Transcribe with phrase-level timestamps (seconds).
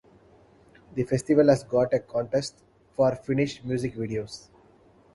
[0.95, 2.55] The festival has got a contest
[2.95, 4.47] for Finnish music videos.